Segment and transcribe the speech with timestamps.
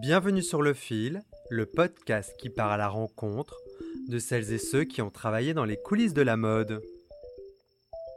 [0.00, 3.56] Bienvenue sur Le Fil, le podcast qui part à la rencontre
[4.08, 6.82] de celles et ceux qui ont travaillé dans les coulisses de la mode.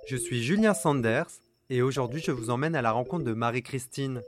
[0.09, 1.29] Je suis Julien Sanders
[1.69, 4.21] et aujourd'hui je vous emmène à la rencontre de Marie-Christine.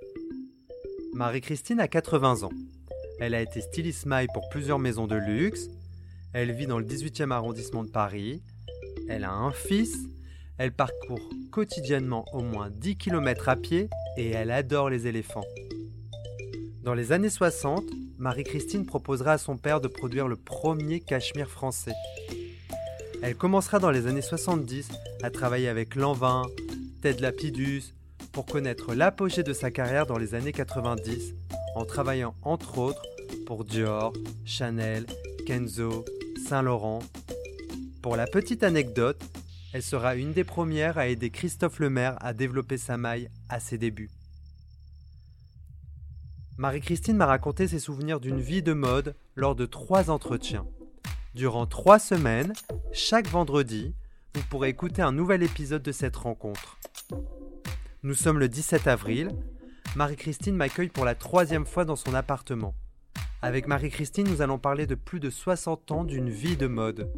[1.13, 2.53] Marie-Christine a 80 ans.
[3.19, 5.67] Elle a été styliste maille pour plusieurs maisons de luxe.
[6.33, 8.41] Elle vit dans le 18e arrondissement de Paris.
[9.09, 9.97] Elle a un fils.
[10.57, 15.45] Elle parcourt quotidiennement au moins 10 km à pied et elle adore les éléphants.
[16.83, 17.83] Dans les années 60,
[18.17, 21.93] Marie-Christine proposera à son père de produire le premier cachemire français.
[23.21, 24.89] Elle commencera dans les années 70
[25.21, 26.47] à travailler avec Lanvin,
[27.03, 27.93] Ted Lapidus,
[28.31, 31.35] pour connaître l'apogée de sa carrière dans les années 90,
[31.75, 33.03] en travaillant entre autres
[33.45, 34.11] pour Dior,
[34.43, 35.05] Chanel,
[35.45, 36.03] Kenzo,
[36.47, 37.03] Saint-Laurent.
[38.01, 39.21] Pour la petite anecdote,
[39.73, 43.77] elle sera une des premières à aider Christophe Lemaire à développer sa maille à ses
[43.77, 44.09] débuts.
[46.61, 50.67] Marie-Christine m'a raconté ses souvenirs d'une vie de mode lors de trois entretiens.
[51.33, 52.53] Durant trois semaines,
[52.91, 53.95] chaque vendredi,
[54.35, 56.77] vous pourrez écouter un nouvel épisode de cette rencontre.
[58.03, 59.29] Nous sommes le 17 avril.
[59.95, 62.75] Marie-Christine m'accueille pour la troisième fois dans son appartement.
[63.41, 67.11] Avec Marie-Christine, nous allons parler de plus de 60 ans d'une vie de mode.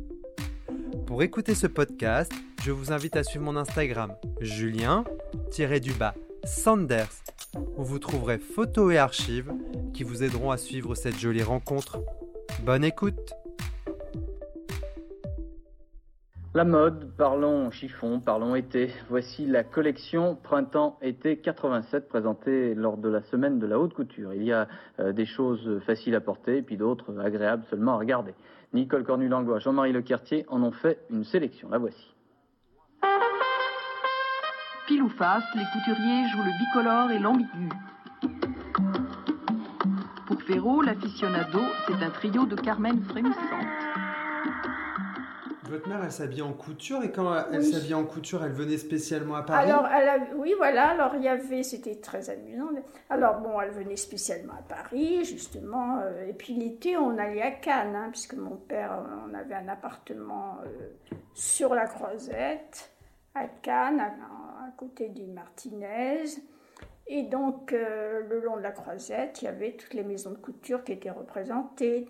[1.05, 2.31] Pour écouter ce podcast,
[2.63, 7.23] je vous invite à suivre mon Instagram, Julien-du-bas Sanders
[7.77, 9.53] où vous trouverez photos et archives
[9.93, 11.99] qui vous aideront à suivre cette jolie rencontre.
[12.65, 13.33] Bonne écoute
[16.53, 18.91] La mode, parlons chiffon, parlons été.
[19.09, 24.33] Voici la collection printemps-été 87 présentée lors de la semaine de la haute couture.
[24.33, 24.67] Il y a
[24.99, 28.33] euh, des choses faciles à porter et puis d'autres agréables seulement à regarder.
[28.73, 31.69] Nicole Cornulangois, Jean-Marie Lequertier en ont fait une sélection.
[31.69, 32.12] La voici.
[34.87, 37.69] Pile ou face, les couturiers jouent le bicolore et l'ambigu.
[40.27, 43.39] Pour Ferro, l'aficionado, c'est un trio de Carmen frémissante.
[45.69, 49.35] Votre mère, elle s'habille en couture et quand elle s'habille en couture, elle venait spécialement
[49.35, 52.69] à Paris Alors, elle oui, voilà, alors il y avait, c'était très amusant.
[53.09, 57.51] Alors, bon, elle venait spécialement à Paris, justement, euh, et puis l'été, on allait à
[57.51, 62.93] Cannes, hein, puisque mon père, on avait un appartement euh, sur la Croisette
[63.35, 66.23] à Cannes, à, côté du Martinez.
[67.07, 70.37] Et donc, euh, le long de la croisette, il y avait toutes les maisons de
[70.37, 72.07] couture qui étaient représentées,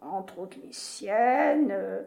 [0.00, 1.70] entre, autres les siennes.
[1.70, 2.02] Euh,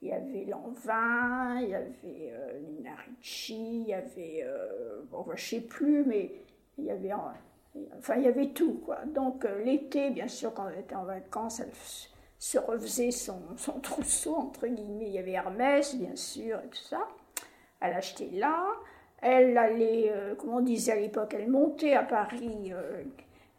[0.00, 4.44] il y avait Lanvin, il y avait euh, Nina Ricci, il y avait,
[5.10, 6.32] bon, je ne sais plus, mais
[6.78, 7.12] il y avait,
[7.98, 9.04] enfin, il y avait tout, quoi.
[9.06, 11.70] Donc, l'été, bien sûr, quand on était en vacances, elle
[12.38, 15.06] se refaisait son, son trousseau, entre guillemets.
[15.06, 17.06] Il y avait Hermès, bien sûr, et tout ça
[17.82, 18.66] elle achetait là.
[19.20, 23.02] Elle allait, euh, comme on disait à l'époque, elle montait à Paris euh,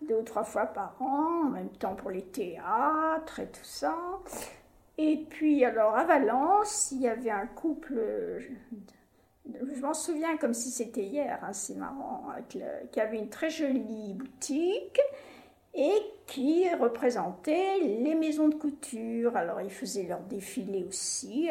[0.02, 3.96] deux ou trois fois par an, en même temps pour les théâtres et tout ça.
[4.98, 7.96] Et puis alors à Valence, il y avait un couple,
[9.46, 12.26] je m'en souviens comme si c'était hier, hein, c'est marrant,
[12.92, 15.00] qui avait une très jolie boutique
[15.74, 15.96] et
[16.28, 19.36] qui représentait les maisons de couture.
[19.36, 21.50] Alors ils faisaient leur défilé aussi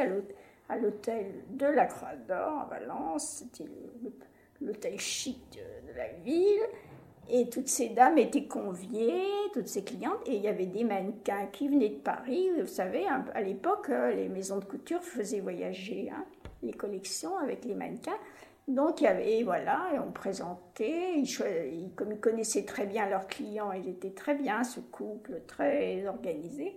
[0.72, 3.44] à l'hôtel de la Croix d'Or à Valence.
[3.44, 3.70] C'était
[4.60, 6.62] l'hôtel chic de, la ville.
[7.28, 9.22] Et toutes ces dames étaient conviées,
[9.52, 12.48] toutes ces clientes, et il y avait des mannequins qui venaient de Paris.
[12.58, 16.24] Vous savez, à l'époque, euh, les maisons de couture faisaient voyager hein,
[16.62, 18.18] les collections avec les mannequins.
[18.66, 21.22] Donc il y avait, voilà, et on présentait,
[21.96, 26.76] comme ils connaissaient très bien leurs clients, ils étaient très bien, ce couple très organisé,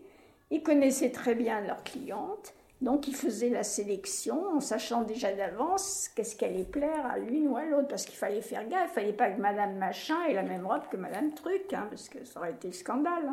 [0.52, 6.10] ils connaissaient très bien leurs clientes, donc il faisait la sélection en sachant déjà d'avance
[6.16, 8.94] qu'est-ce qui allait plaire à l'une ou à l'autre, parce qu'il fallait faire gaffe, il
[8.94, 12.24] fallait pas que Madame Machin ait la même robe que Madame Truc, hein, parce que
[12.26, 13.32] ça aurait été scandale.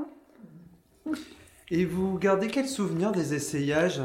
[1.06, 1.12] Hein.
[1.70, 4.02] Et vous gardez quel souvenir des essayages?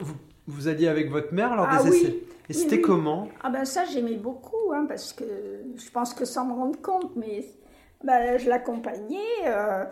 [0.00, 0.14] Vous,
[0.46, 2.16] vous, alliez avec votre mère lors ah des essais?
[2.48, 3.28] Et c'était comment?
[3.42, 5.24] Ah ben ça j'aimais beaucoup, hein, parce que
[5.76, 7.44] je pense que sans me rendre compte, mais
[8.04, 9.84] ben, je l'accompagnais euh,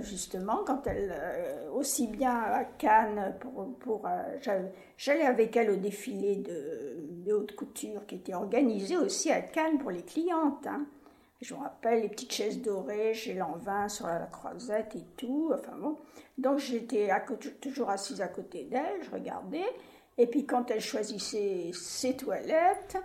[0.00, 4.62] justement quand elle, euh, aussi bien à Cannes, pour, pour euh,
[4.96, 9.90] j'allais avec elle au défilé de, haute couture qui était organisé aussi à Cannes pour
[9.90, 10.66] les clientes.
[10.66, 10.86] Hein.
[11.42, 15.52] Je me rappelle les petites chaises dorées chez Lanvin sur la croisette et tout.
[15.54, 15.98] Enfin bon.
[16.38, 17.10] Donc j'étais
[17.60, 19.66] toujours assise à côté d'elle, je regardais.
[20.16, 22.96] Et puis quand elle choisissait ses toilettes,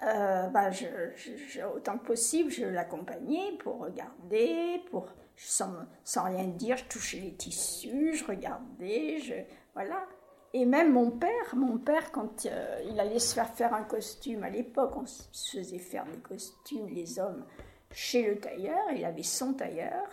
[0.00, 5.06] bah, je, autant que possible, je l'accompagnais pour regarder, pour
[5.36, 5.72] sans,
[6.04, 9.34] sans, rien dire, je touchais les tissus, je regardais, je,
[9.74, 10.06] voilà.
[10.52, 14.42] Et même mon père, mon père, quand euh, il allait se faire faire un costume,
[14.42, 17.44] à l'époque, on se faisait faire des costumes, les hommes,
[17.92, 20.08] chez le tailleur, il avait son tailleur.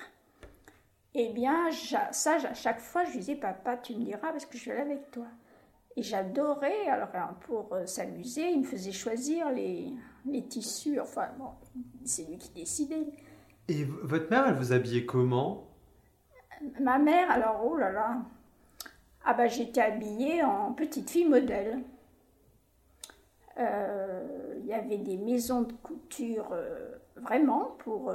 [1.14, 1.70] Eh bien,
[2.12, 4.82] ça, à chaque fois, je lui disais, papa, tu me diras parce que je vais
[4.82, 5.28] aller avec toi.
[5.96, 7.10] Et j'adorais, alors
[7.42, 9.94] pour euh, s'amuser, il me faisait choisir les,
[10.26, 11.50] les tissus, enfin bon,
[12.04, 13.06] c'est lui qui décidait.
[13.68, 15.68] Et votre mère, elle vous habillait comment?
[16.80, 18.18] Ma mère, alors, oh là là,
[19.24, 21.80] ah ben j'étais habillée en petite fille modèle.
[23.60, 28.12] Euh, il y avait des maisons de couture euh, vraiment pour,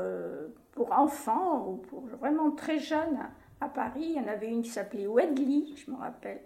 [0.73, 3.19] pour enfants ou pour vraiment très jeunes
[3.61, 4.15] à Paris.
[4.17, 6.41] Il y en avait une qui s'appelait Wedley, je me rappelle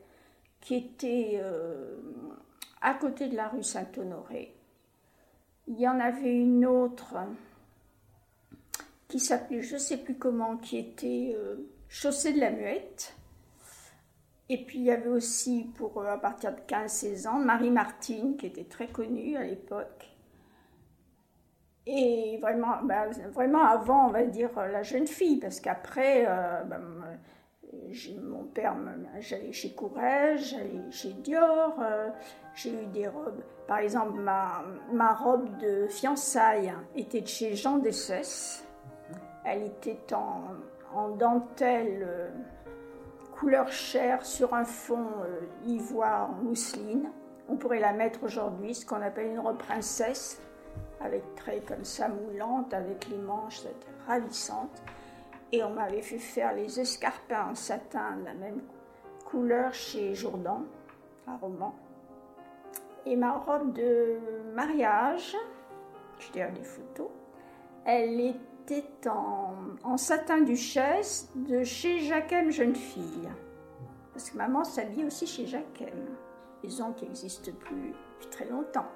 [0.63, 1.99] qui était euh,
[2.81, 4.55] à côté de la rue Saint-Honoré.
[5.67, 7.17] Il y en avait une autre
[9.09, 11.57] qui s'appelait, je ne sais plus comment, qui était euh,
[11.89, 13.15] Chaussée de la Muette.
[14.49, 18.47] Et puis il y avait aussi, pour euh, à partir de 15-16 ans, Marie-Martine, qui
[18.47, 20.09] était très connue à l'époque.
[21.87, 26.25] Et vraiment, ben, vraiment avant, on va dire, la jeune fille, parce qu'après,
[26.67, 26.81] ben,
[28.23, 28.77] mon père,
[29.21, 32.09] j'allais chez Courrèges, j'allais chez Dior, euh,
[32.55, 33.43] j'ai eu des robes.
[33.67, 38.65] Par exemple, ma, ma, robe de fiançailles était de chez Jean Dessès.
[39.45, 40.43] Elle était en,
[40.95, 42.31] en dentelle euh,
[43.39, 47.11] couleur chair sur un fond euh, ivoire en mousseline.
[47.49, 50.41] On pourrait la mettre aujourd'hui, ce qu'on appelle une robe princesse,
[51.01, 53.63] avec traits comme ça moulantes, avec les manches
[54.07, 54.83] ravissantes.
[55.53, 58.63] Et on m'avait fait faire les escarpins en satin de la même
[59.27, 60.63] couleur chez Jourdan,
[61.27, 61.75] à Romans.
[63.05, 64.19] Et ma robe de
[64.55, 65.37] mariage,
[66.19, 67.11] je à des photos,
[67.85, 69.55] elle était en,
[69.85, 73.29] en satin duchesse de chez Jacquem Jeune Fille.
[74.13, 76.17] Parce que maman s'habille aussi chez Jacquem,
[76.63, 78.87] maison qui n'existe plus depuis très longtemps.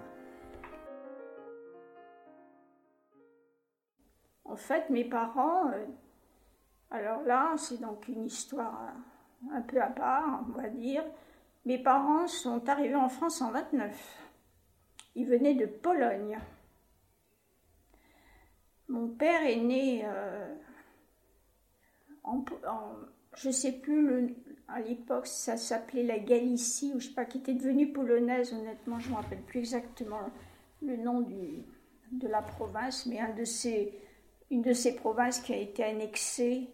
[4.45, 5.85] En fait, mes parents, euh,
[6.91, 8.93] alors là, c'est donc une histoire
[9.53, 11.05] un peu à part, on va dire.
[11.65, 13.93] Mes parents sont arrivés en France en 29.
[15.17, 16.39] Ils venaient de Pologne.
[18.89, 20.55] Mon père est né euh,
[22.23, 22.45] en,
[23.35, 24.37] je ne sais plus
[24.69, 28.99] à l'époque ça s'appelait la Galicie ou je sais pas qui était devenue polonaise honnêtement
[28.99, 30.21] je ne me rappelle plus exactement
[30.83, 31.21] le nom
[32.13, 33.19] de la province mais
[34.51, 36.69] une de ces provinces qui a été annexée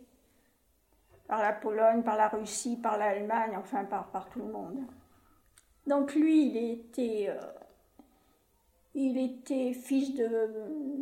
[1.32, 4.81] par la Pologne, par la Russie, par l'Allemagne, enfin par, par tout le monde.
[5.87, 7.40] Donc lui, il était, euh,
[8.94, 10.50] il était fils de,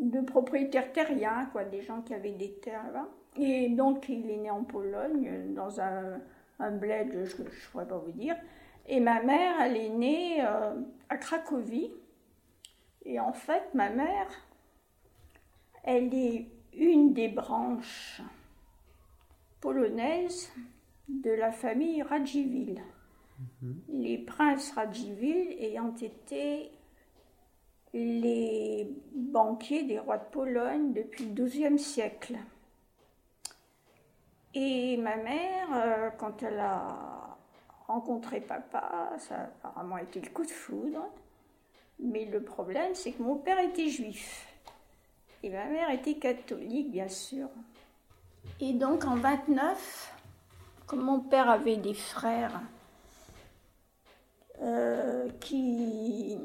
[0.03, 3.09] de, propriétaires terriens, quoi, des gens qui avaient des terres là.
[3.41, 6.21] Et donc il est né en Pologne, dans un,
[6.61, 8.37] un bled, je ne pourrais pas vous dire.
[8.87, 10.77] Et ma mère, elle est née euh,
[11.09, 11.91] à Cracovie.
[13.05, 14.29] Et en fait, ma mère,
[15.83, 18.23] elle est une des branches
[19.61, 20.53] polonaise
[21.09, 22.83] de la famille Radziwill.
[23.63, 23.81] Mhm.
[23.89, 26.71] Les princes Radziwill ayant été
[27.93, 32.37] les banquiers des rois de Pologne depuis le XIIe siècle.
[34.55, 37.37] Et ma mère, euh, quand elle a
[37.87, 41.05] rencontré papa, ça a apparemment été le coup de foudre.
[41.99, 44.47] Mais le problème, c'est que mon père était juif.
[45.43, 47.49] Et ma mère était catholique, bien sûr.
[48.61, 50.15] Et donc en 29,
[50.87, 52.61] comme mon père avait des frères
[54.63, 56.39] euh, qui,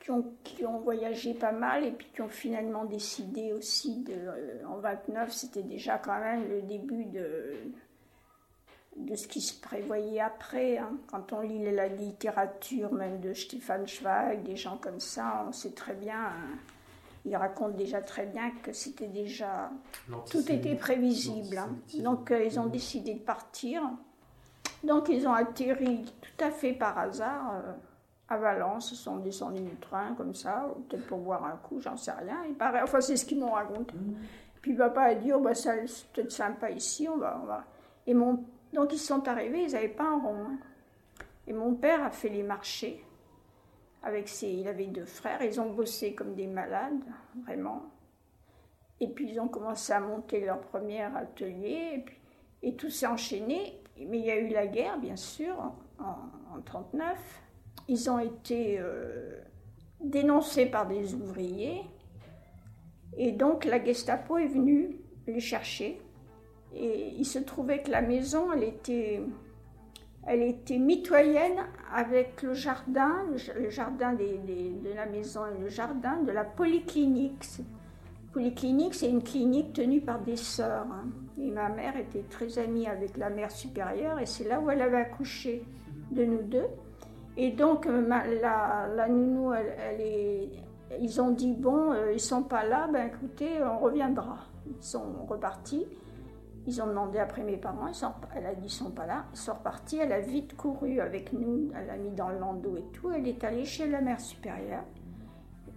[0.00, 4.14] qui, ont, qui, ont, voyagé pas mal et puis qui ont finalement décidé aussi de,
[4.14, 7.54] euh, en 29, c'était déjà quand même le début de,
[8.96, 10.78] de ce qui se prévoyait après.
[10.78, 10.96] Hein.
[11.08, 15.72] Quand on lit la littérature même de Stéphane Zweig, des gens comme ça, on sait
[15.72, 16.18] très bien.
[16.18, 16.58] Hein,
[17.24, 19.70] il raconte déjà très bien que c'était déjà.
[20.30, 21.58] Tout était prévisible.
[21.58, 21.76] Hein.
[22.00, 23.82] Donc, euh, ils ont décidé de partir.
[24.84, 27.72] Donc, ils ont atterri tout à fait par hasard euh,
[28.28, 28.92] à Valence.
[28.92, 32.38] Ils sont descendus du train comme ça, peut-être pour boire un coup, j'en sais rien.
[32.48, 33.94] Il paraît, enfin, c'est ce qu'ils m'ont raconté.
[33.94, 34.14] Mmh.
[34.62, 37.64] Puis papa a dit oh, bah, c'est peut-être sympa ici, on va, on va.
[38.06, 38.44] Et mon...
[38.72, 40.44] Donc, ils sont arrivés, ils n'avaient pas un rond.
[40.46, 40.58] Hein.
[41.46, 43.02] Et mon père a fait les marchés
[44.02, 47.04] avec ses, il avait deux frères, ils ont bossé comme des malades,
[47.44, 47.82] vraiment.
[49.00, 52.04] Et puis ils ont commencé à monter leur premier atelier,
[52.62, 53.80] et, tout s'est enchaîné.
[53.98, 55.56] Mais il y a eu la guerre, bien sûr,
[55.98, 56.14] en
[56.54, 57.42] 1939.
[57.88, 59.40] Ils ont été euh,
[60.00, 61.82] dénoncés par des ouvriers,
[63.16, 66.00] et donc la Gestapo est venue les chercher.
[66.74, 69.20] Et il se trouvait que la maison, elle était
[70.28, 73.24] elle était mitoyenne avec le jardin,
[73.56, 77.46] le jardin de la maison et le jardin de la polyclinique.
[78.32, 80.86] Polyclinique, c'est une clinique tenue par des sœurs.
[80.92, 81.06] hein.
[81.40, 84.82] Et ma mère était très amie avec la mère supérieure et c'est là où elle
[84.82, 85.64] avait accouché
[86.10, 86.66] de nous deux.
[87.38, 90.50] Et donc, euh, la, nounou, elle est,
[91.00, 94.38] ils ont dit bon, euh, ils sont pas là, ben écoutez, on reviendra.
[94.66, 95.86] Ils sont repartis.
[96.68, 97.90] Ils ont demandé après mes parents,
[98.36, 99.24] elle a dit ils sont pas là.
[99.32, 99.96] Ils sont repartis.
[99.96, 103.10] Elle a vite couru avec nous, elle l'a mis dans le landau et tout.
[103.10, 104.84] Elle est allée chez la mère supérieure.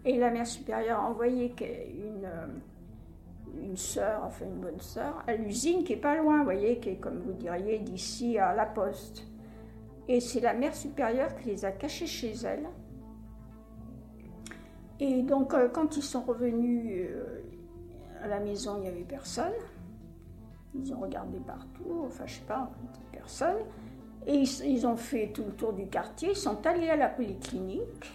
[0.04, 2.48] Et la mère supérieure a envoyé une, euh,
[3.62, 6.90] une sœur, enfin une bonne sœur, à l'usine qui est pas loin, vous voyez, qui
[6.90, 9.26] est comme vous diriez d'ici à la poste.
[10.10, 12.68] Et c'est la mère supérieure qui les a cachés chez elle.
[15.00, 17.44] Et donc, euh, quand ils sont revenus euh,
[18.22, 19.54] à la maison, il n'y avait personne.
[20.74, 22.70] Ils ont regardé partout, enfin, je sais pas,
[23.12, 23.58] personne.
[24.28, 28.12] Et ils, ont fait tout le tour du quartier, ils sont allés à la polyclinique.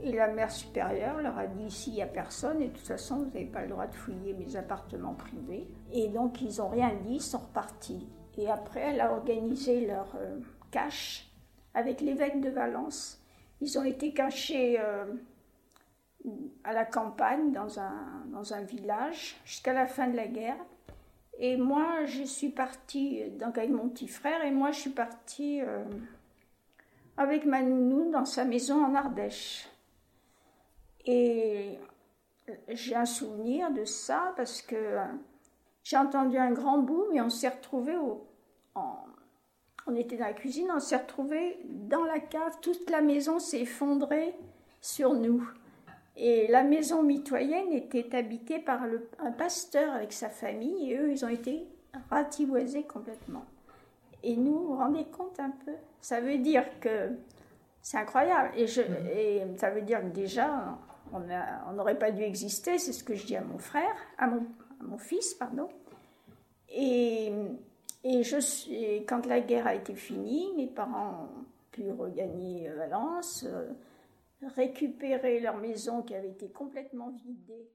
[0.00, 2.86] Et la mère supérieure leur a dit ici, il n'y a personne, et de toute
[2.86, 5.68] façon, vous n'avez pas le droit de fouiller mes appartements privés.
[5.92, 8.08] Et donc, ils n'ont rien dit, ils sont repartis.
[8.36, 10.38] Et après, elle a organisé leur euh,
[10.70, 11.30] cache
[11.72, 13.22] avec l'évêque de Valence.
[13.60, 15.06] Ils ont été cachés euh,
[16.64, 20.58] à la campagne, dans un village, jusqu'à la fin de la guerre.
[21.44, 25.60] Et moi, je suis partie, donc avec mon petit frère, et moi, je suis partie
[25.60, 25.82] euh,
[27.16, 29.68] avec ma nounou dans sa maison en Ardèche.
[31.04, 31.78] Et
[32.68, 35.04] j'ai un souvenir de ça parce que euh,
[35.82, 38.24] j'ai entendu un grand boom et on s'est retrouvés au,
[39.88, 43.62] on était dans la cuisine, on s'est retrouvés dans la cave, toute la maison s'est
[43.62, 44.32] effondrée
[44.80, 45.44] sur nous.
[46.16, 51.10] Et la maison mitoyenne était habitée par le- un pasteur avec sa famille et eux,
[51.10, 51.66] ils ont été
[52.10, 53.44] ratiboisés complètement.
[54.22, 55.72] Et nous, vous vous rendez compte un peu?
[56.00, 57.10] Ça veut dire que
[57.80, 58.50] c'est incroyable.
[58.56, 60.78] Et, je, et ça veut dire que déjà,
[61.12, 64.46] on n'aurait pas dû exister, c'est ce que je dis à mon frère, à mon,
[64.80, 65.68] à mon fils, pardon.
[66.70, 67.32] Et,
[68.04, 72.76] et je suis, quand la guerre a été finie, mes parents ont pu regagner euh,
[72.76, 73.68] Valence, euh,
[74.56, 77.68] récupérer leur maison qui avait été complètement vidée.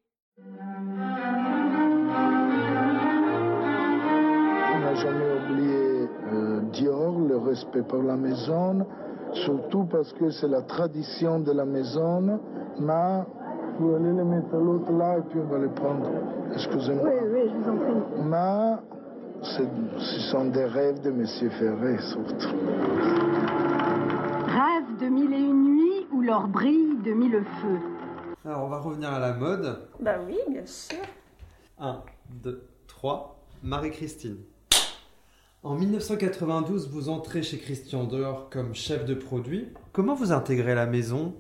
[4.76, 8.86] On n'a jamais oublié euh, Dior, le respect pour la maison,
[9.34, 12.40] surtout parce que c'est la tradition de la maison.
[12.80, 13.24] Mais
[13.80, 16.08] vous allez les mettre à l'autre là et puis on va les prendre.
[16.54, 17.10] Excusez-moi.
[17.32, 17.94] oui, je vous en prie.
[18.24, 18.76] Mais
[19.42, 22.56] c'est- ce sont des rêves de Monsieur Ferré, surtout.
[24.58, 27.80] Rêve de mille et une nuits où l'or brille de mille feux.
[28.44, 29.88] Alors, on va revenir à la mode.
[30.00, 30.98] Ben oui, bien sûr.
[31.80, 32.02] 1,
[32.44, 33.40] 2, 3.
[33.62, 34.38] Marie-Christine.
[35.62, 39.74] En 1992, vous entrez chez Christian Dior comme chef de produit.
[39.94, 41.36] Comment vous intégrez la maison?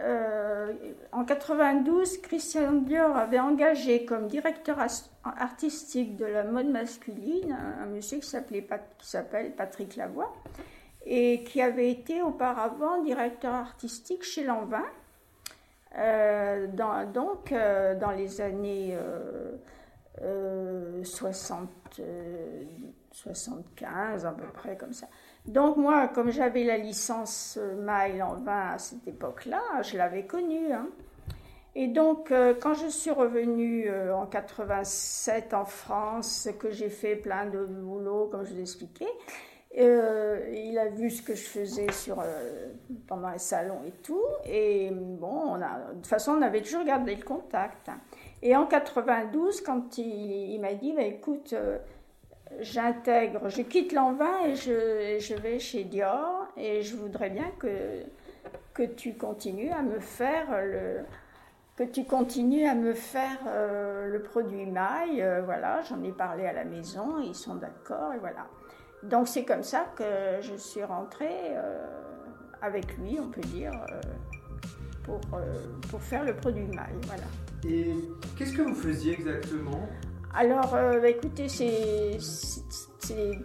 [0.00, 0.72] Euh,
[1.12, 4.78] en 92, Christian Dior avait engagé comme directeur
[5.24, 10.32] artistique de la mode masculine un, monsieur qui s'appelait Pat- qui s'appelle Patrick Lavoie
[11.06, 14.84] et qui avait été auparavant directeur artistique chez Lanvin.
[15.96, 19.52] Euh, dans, donc, euh, dans les années euh,
[20.20, 21.70] euh, 60,
[22.00, 22.64] euh,
[23.12, 25.06] 75, à peu près comme ça.
[25.46, 30.72] Donc moi, comme j'avais la licence maille en vin à cette époque-là, je l'avais connue.
[30.72, 30.88] hein.
[31.76, 37.66] Et donc, quand je suis revenue en 87 en France, que j'ai fait plein de
[37.66, 39.10] boulot, comme je vous expliquais,
[39.82, 42.68] euh, il a vu ce que je faisais sur, euh,
[43.06, 44.22] pendant les salons et tout.
[44.46, 47.90] Et bon, de toute façon, on avait toujours gardé le contact.
[48.42, 51.78] Et en 92, quand il, m'a dit, bah, écoute, euh,
[52.60, 58.02] j'intègre, je quitte l'envin et je, vais chez Dior et je voudrais bien que,
[58.72, 61.00] que tu continues à me faire le
[61.76, 66.54] que tu continues à me faire euh, le produit maille, voilà, j'en ai parlé à
[66.54, 68.46] la maison, ils sont d'accord et voilà.
[69.06, 70.04] Donc c'est comme ça que
[70.40, 71.86] je suis rentrée euh,
[72.60, 74.00] avec lui, on peut dire, euh,
[75.04, 75.54] pour, euh,
[75.90, 77.22] pour faire le produit maille, voilà.
[77.68, 77.94] Et
[78.36, 79.88] qu'est-ce que vous faisiez exactement?
[80.34, 82.18] Alors, euh, bah, écoutez, c'est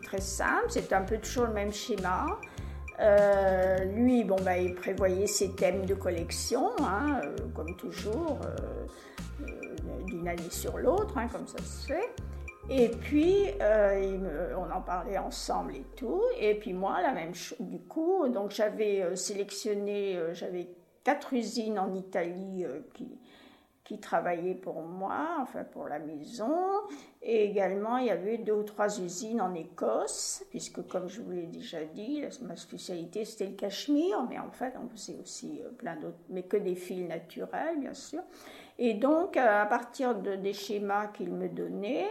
[0.03, 2.25] très simple, c'est un peu toujours le même schéma.
[2.99, 8.39] Euh, lui, bon, bah, il prévoyait ses thèmes de collection, hein, euh, comme toujours,
[10.05, 12.13] d'une année sur l'autre, hein, comme ça se fait.
[12.69, 16.21] Et puis, euh, on en parlait ensemble et tout.
[16.39, 17.57] Et puis moi, la même chose.
[17.59, 20.67] Du coup, donc j'avais euh, sélectionné, euh, j'avais
[21.03, 22.63] quatre usines en Italie
[22.93, 23.09] qui,
[23.83, 26.55] qui travaillaient pour moi, enfin pour la maison.
[27.23, 31.31] Et également, il y avait deux ou trois usines en Écosse, puisque comme je vous
[31.31, 35.95] l'ai déjà dit, ma spécialité c'était le cachemire, mais en fait, on faisait aussi plein
[35.95, 38.21] d'autres, mais que des fils naturels, bien sûr.
[38.77, 42.07] Et donc, à partir de, des schémas qu'il me donnait,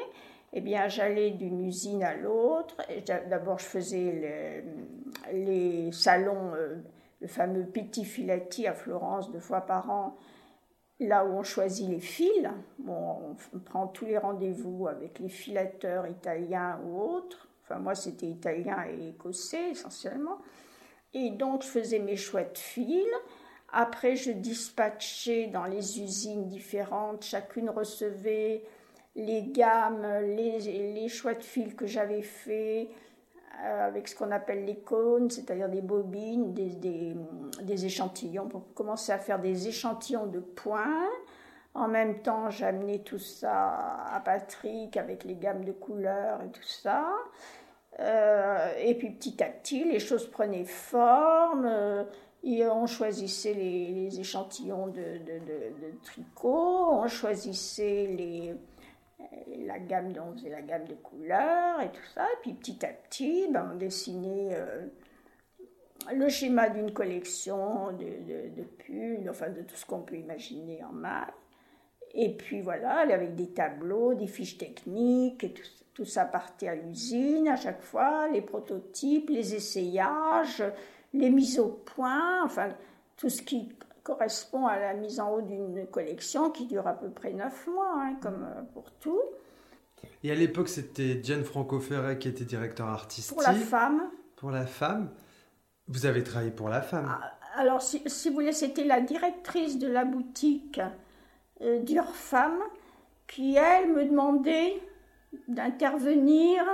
[0.52, 2.76] eh bien, j'allais d'une usine à l'autre.
[3.28, 4.64] D'abord, je faisais
[5.33, 6.76] les salons, euh,
[7.21, 10.16] le fameux Petit Filati à Florence, deux fois par an,
[10.99, 12.49] là où on choisit les fils.
[12.78, 17.49] Bon, on prend tous les rendez-vous avec les filateurs italiens ou autres.
[17.62, 20.38] Enfin, moi, c'était italien et écossais essentiellement.
[21.14, 23.07] Et donc, je faisais mes chouettes fils.
[23.73, 27.23] Après, je dispatchais dans les usines différentes.
[27.23, 28.64] Chacune recevait
[29.17, 30.59] les gammes, les,
[30.95, 32.88] les choix de fils que j'avais fait
[33.62, 37.14] euh, avec ce qu'on appelle les cônes, c'est-à-dire des bobines, des,
[37.62, 41.09] des, échantillons, pour commencer à faire des échantillons de points.
[41.75, 46.62] En même temps, j'amenais tout ça à Patrick avec les gammes de couleurs et tout
[46.62, 47.07] ça.
[47.99, 51.67] Euh, et puis petit à petit, les choses prenaient forme.
[51.67, 52.05] Euh,
[52.43, 58.55] et on choisissait les, échantillons de, de, tricot, on choisissait les,
[59.65, 62.25] la gamme, on faisait la gamme de couleurs et tout ça.
[62.25, 64.87] Et puis petit à petit, ben, on dessinait euh,
[66.12, 70.93] le schéma d'une collection de, de, pulls, enfin de tout ce qu'on peut imaginer en
[70.93, 71.33] maille.
[72.12, 75.62] Et puis voilà, avec des tableaux, des fiches techniques, et tout,
[75.95, 80.65] tout ça partait à l'usine à chaque fois, les prototypes, les essayages,
[81.12, 82.71] les mises au point, enfin
[83.17, 83.69] tout ce qui
[84.02, 87.95] correspond à la mise en haut d'une collection qui dure à peu près neuf mois,
[87.97, 89.21] hein, comme euh, pour tout.
[90.23, 93.35] Et à l'époque, c'était Gianfranco Ferret qui était directeur artistique.
[93.35, 94.02] Pour la femme.
[94.37, 95.11] Pour la femme.
[95.88, 97.07] Vous avez travaillé pour la femme.
[97.09, 100.80] Ah, alors, si, vous voulez, c'était la directrice de la boutique
[101.62, 102.61] euh, Dure Femme
[103.26, 104.80] qui, elle, me demandait
[105.49, 106.64] d'intervenir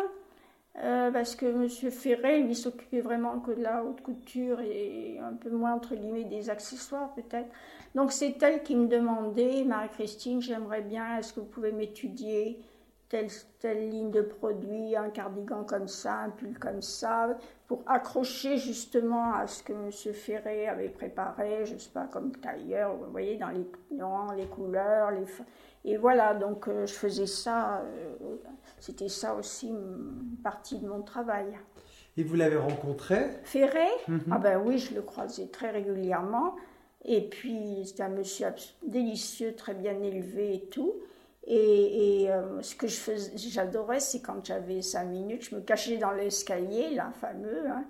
[0.83, 1.91] euh, parce que M.
[1.91, 6.25] Ferré, lui, s'occupait vraiment que de la haute couture et un peu moins, entre guillemets,
[6.25, 7.49] des accessoires peut-être.
[7.95, 12.61] Donc c'est elle qui me demandait, Marie-Christine, j'aimerais bien, est-ce que vous pouvez m'étudier
[13.09, 13.29] telle,
[13.61, 19.35] telle ligne de produit, un cardigan comme ça, un pull comme ça, pour accrocher justement
[19.35, 19.91] à ce que M.
[19.91, 24.47] Ferré avait préparé, je ne sais pas, comme tailleur, vous voyez, dans les, dans les
[24.47, 25.25] couleurs, les...
[25.85, 28.37] Et voilà, donc euh, je faisais ça, euh,
[28.87, 31.59] c'était ça aussi une partie de mon travail.
[32.17, 33.31] Et vous l'avez rencontré?
[33.43, 33.89] Ferré?
[34.07, 34.21] Mhm.
[34.31, 36.55] Ah ben oui, je le croisais très régulièrement.
[37.05, 38.47] Et puis, c'était un monsieur
[38.87, 40.95] délicieux, très bien élevé et tout.
[41.49, 45.97] Et, euh, ce que je faisais, j'adorais, c'est quand j'avais cinq minutes, je me cachais
[45.97, 47.85] dans l'escalier, là, fameux, hein.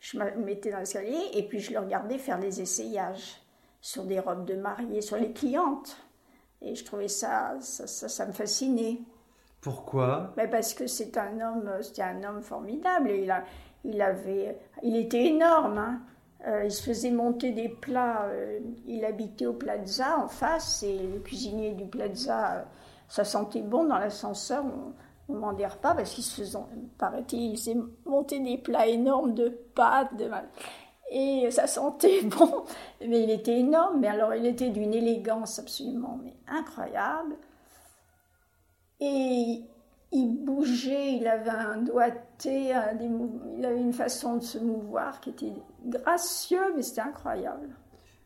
[0.00, 3.40] je me mettais dans l'escalier, et puis je le regardais faire des essayages
[3.80, 5.96] sur des robes de mariée, sur les clientes.
[6.62, 8.98] Et je trouvais ça, ça, ça, me fascinait.
[9.60, 10.32] Pourquoi?
[10.36, 13.10] Mais Parce que c'est un homme, c'était un homme formidable.
[13.10, 13.44] Il, a,
[13.84, 15.78] il, avait, il était énorme.
[15.78, 16.00] Hein.
[16.46, 18.24] Euh, il se faisait monter des plats.
[18.28, 22.62] Euh, il habitait au Plaza en face et le cuisinier du Plaza, euh,
[23.08, 24.64] ça sentait bon dans l'ascenseur.
[24.64, 26.58] On ne demandait pas parce qu'il se faisait,
[26.96, 30.16] paraît-il, il s'est monté des plats énormes de pâtes.
[30.16, 30.30] De...
[31.10, 32.64] Et ça sentait bon,
[33.06, 34.00] mais il était énorme.
[34.00, 36.18] Mais alors, il était d'une élégance absolument
[36.48, 37.36] incroyable.
[39.00, 39.62] Et
[40.12, 42.72] il bougeait, il avait un doigté,
[43.58, 45.52] il avait une façon de se mouvoir qui était
[45.86, 47.68] gracieux, mais c'était incroyable.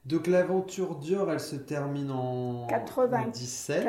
[0.05, 3.87] Donc l'aventure Dior, elle se termine en 97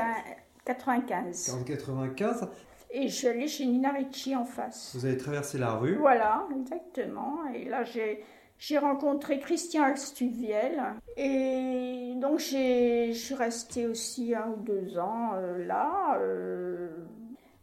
[0.66, 1.58] 95.
[1.60, 2.48] En 95.
[2.92, 4.96] Et je suis allée chez Nina Ricci en face.
[4.96, 7.46] Vous avez traversé la rue Voilà, exactement.
[7.54, 8.24] Et là, j'ai
[8.58, 10.82] j'ai rencontré Christian Alstuviel
[11.18, 16.18] et donc je suis restée aussi un ou deux ans euh, là.
[16.20, 16.90] Euh,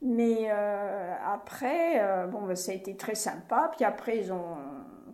[0.02, 3.70] mais euh, après, bon, ben, ça a été très sympa.
[3.76, 4.57] Puis après, ils ont,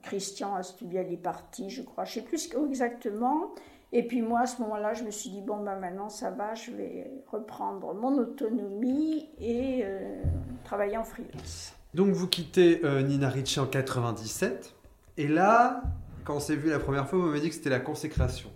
[0.02, 2.06] Christian Alstuviel est parti, je crois.
[2.06, 3.52] Je sais plus exactement.
[3.92, 6.54] Et puis moi, à ce moment-là, je me suis dit, bon, ben maintenant, ça va,
[6.54, 9.84] je vais reprendre mon autonomie et
[10.64, 11.74] travailler en freelance.
[11.92, 14.77] Donc vous quittez Nina Ricci en 97
[15.18, 15.83] et là,
[16.24, 18.50] quand on s'est vu la première fois, vous m'avez dit que c'était la consécration.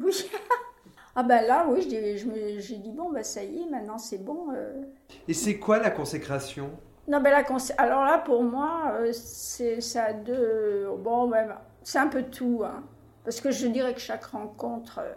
[0.00, 0.30] Oui.
[1.16, 4.52] ah ben là, oui, j'ai dit, bon, ben ça y est, maintenant c'est bon.
[4.54, 4.84] Euh.
[5.26, 6.70] Et c'est quoi la consécration?
[7.08, 7.44] Non, ben la
[7.78, 10.88] Alors là, pour moi, euh, c'est ça deux...
[10.98, 12.62] Bon, ben, c'est un peu tout.
[12.64, 12.84] Hein.
[13.24, 15.14] Parce que je dirais que chaque rencontre, euh,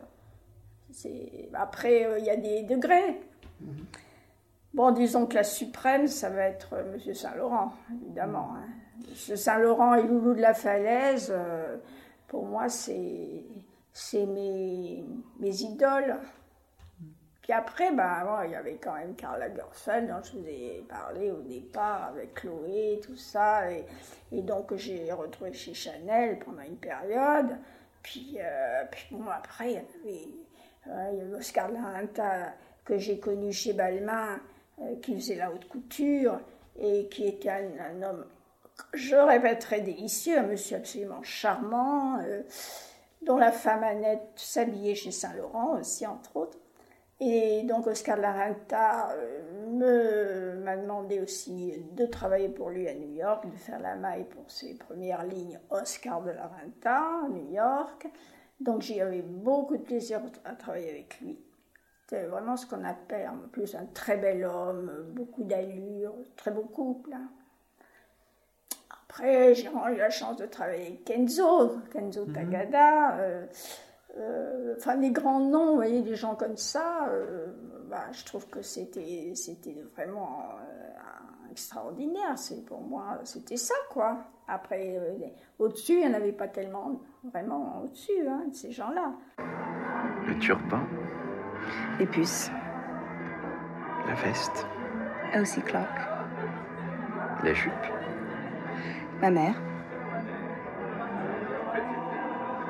[0.92, 1.50] c'est...
[1.54, 3.22] Après, il y a des degrés.
[3.62, 3.86] Mhm.
[4.74, 8.56] Bon, disons que la suprême, ça va être Monsieur Saint-Laurent, évidemment.
[8.56, 8.68] Hein.
[9.16, 11.78] Saint-Laurent et Loulou de la Falaise, euh,
[12.28, 13.44] pour moi, c'est
[14.14, 15.04] mes,
[15.40, 16.18] mes idoles.
[17.42, 21.32] Puis après, ben, il y avait quand même Karl Lagerfeld, dont je vous ai parlé
[21.32, 23.72] au départ, avec Chloé, tout ça.
[23.72, 23.86] Et,
[24.32, 27.58] et donc, j'ai retrouvé chez Chanel pendant une période.
[28.04, 30.28] Puis, euh, puis bon, après, il y avait
[31.12, 31.70] il y a Oscar
[32.86, 34.40] que j'ai connu chez Balmain,
[35.02, 36.40] qui faisait la haute couture
[36.80, 38.26] et qui était un, homme,
[38.94, 42.20] je répéterai, délicieux, un monsieur absolument charmant,
[43.22, 46.58] dont la femme Annette s'habillait chez Saint-Laurent aussi, entre autres.
[47.22, 52.94] Et donc Oscar de la Renta euh, m'a demandé aussi de travailler pour lui à
[52.94, 57.52] New York, de faire la maille pour ses premières lignes Oscar de la Renta New
[57.52, 58.08] York.
[58.62, 61.38] Donc j'y avais beaucoup de plaisir à travailler avec lui.
[62.08, 66.64] C'était vraiment ce qu'on appelle en plus un très bel homme, beaucoup d'allure, très beau
[66.64, 67.14] couple.
[67.14, 67.30] Hein.
[69.20, 72.34] Après, j'ai eu la chance de travailler avec Kenzo, Kenzo mhm.
[72.34, 73.18] Tagada.
[73.18, 73.46] Euh,
[74.18, 77.48] euh, enfin les grands noms, vous voyez, des gens comme ça, euh,
[77.90, 82.38] bah, je trouve que c'était, c'était vraiment euh, extraordinaire.
[82.38, 84.20] C'est, pour moi, c'était ça, quoi.
[84.48, 84.98] Après,
[85.60, 89.12] au-dessus, il n'y en avait pas tellement, vraiment au-dessus, hein, de ces gens-là.
[90.28, 90.82] Le turban
[92.00, 92.50] Les puces.
[94.08, 94.66] La veste
[95.40, 96.00] Aussi Clark.
[97.44, 97.74] La jupe
[99.22, 99.56] Ma mère.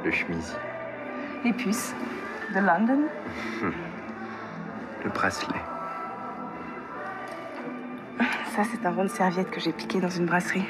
[0.04, 0.58] Le chemisier
[1.44, 1.94] les puces
[2.54, 3.04] de London.
[5.04, 5.62] Le bracelet.
[8.56, 10.66] Ça, c'est un rond de serviette que j'ai piqué dans une brasserie.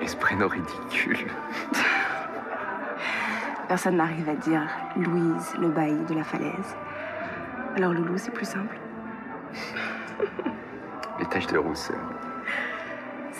[0.00, 1.28] Esprit ridicule.
[3.68, 4.66] Personne n'arrive à dire
[4.96, 6.74] Louise, le bail de la falaise.
[7.76, 8.76] Alors, Loulou, c'est plus simple.
[11.20, 12.00] Les taches de rousseur.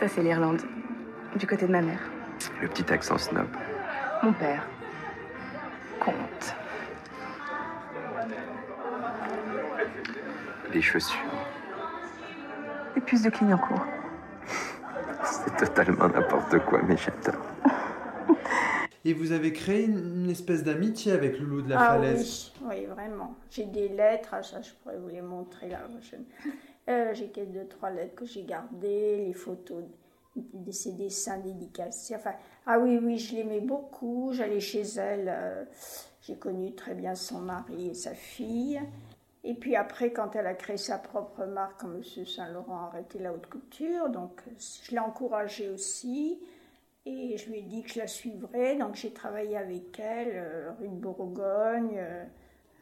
[0.00, 0.62] Ça, c'est l'Irlande.
[1.36, 2.00] Du côté de ma mère.
[2.62, 3.46] Le petit accent snob.
[4.22, 4.66] Mon père.
[6.02, 6.54] Comte.
[10.72, 11.20] Les chaussures.
[12.94, 13.84] Les puces de Clignancourt.
[15.22, 17.44] C'est totalement n'importe quoi, mais j'adore.
[19.04, 22.86] Et vous avez créé une, espèce d'amitié avec Loulou de la ah, Falaise oui, oui,
[22.86, 23.36] vraiment.
[23.50, 25.80] J'ai des lettres, ah, ça je pourrais vous les montrer là.
[26.90, 29.85] Euh, j'ai quelques deux, trois lettres que j'ai gardées, les photos
[30.37, 32.16] de ses dessins dédicacés.
[32.16, 32.35] Enfin,
[32.66, 34.31] ah oui, oui, je l'aimais beaucoup.
[34.33, 35.29] J'allais chez elle.
[35.29, 35.64] Euh,
[36.22, 38.81] j'ai connu très bien son mari et sa fille.
[39.44, 42.03] Et puis après, quand elle a créé sa propre marque, quand M.
[42.03, 46.40] Saint-Laurent a arrêté la haute couture, donc je l'ai encouragée aussi.
[47.07, 48.76] Et je lui ai dit que je la suivrais.
[48.76, 51.98] Donc j'ai travaillé avec elle, euh, rue de Bourgogne.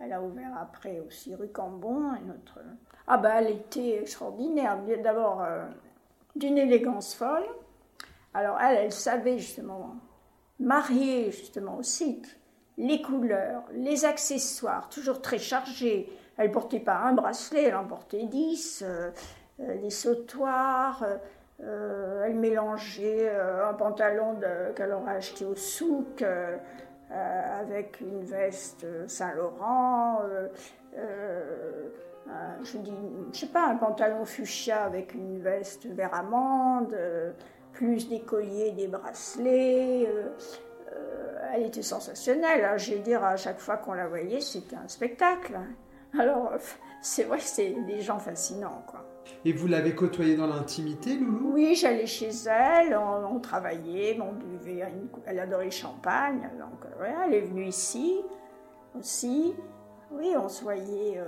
[0.00, 2.14] Euh, elle a ouvert après aussi rue Cambon.
[2.14, 2.60] Et notre...
[3.06, 4.78] Ah ben, elle était extraordinaire.
[5.02, 5.44] D'abord,
[6.36, 7.46] d'une élégance folle.
[8.34, 9.96] Alors elle, elle savait justement
[10.60, 12.20] marier justement aussi
[12.76, 16.08] les couleurs, les accessoires, toujours très chargés.
[16.36, 19.10] Elle portait pas un bracelet, elle en portait dix, euh,
[19.60, 21.04] euh, les sautoirs.
[21.60, 24.38] Euh, elle mélangeait un pantalon
[24.76, 26.24] qu'elle aurait acheté au souk
[27.10, 30.20] avec une veste Saint-Laurent.
[30.94, 32.92] je dis,
[33.32, 36.94] je sais pas, un pantalon fuchsia avec une veste vert amande
[37.78, 40.08] plus des colliers, des bracelets.
[40.08, 40.30] Euh,
[40.92, 42.64] euh, elle était sensationnelle.
[42.64, 42.76] Hein.
[42.76, 45.54] Je veux dire, à chaque fois qu'on la voyait, c'était un spectacle.
[45.54, 46.18] Hein.
[46.18, 46.50] Alors,
[47.02, 49.04] c'est vrai c'est des gens fascinants, quoi.
[49.44, 51.52] Et vous l'avez côtoyée dans l'intimité, Loulou?
[51.54, 54.84] Oui, j'allais chez elle, on, travaillait, on buvait,
[55.26, 58.20] elle adorait le champagne, donc euh, elle est venue ici
[58.98, 59.54] aussi.
[60.10, 61.20] Oui, on se voyait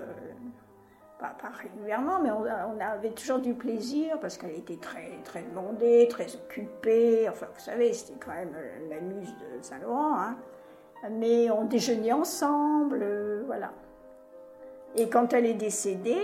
[1.20, 6.34] pas, régulièrement, mais on, avait toujours du plaisir parce qu'elle était très, très demandée, très
[6.34, 7.28] occupée.
[7.28, 10.18] Enfin, vous savez, c'était quand même euh, la muse de Saint-Laurent.
[10.18, 10.36] Hein.
[11.10, 13.72] Mais on déjeunait ensemble, euh, voilà.
[14.96, 16.22] Et quand elle est décédée,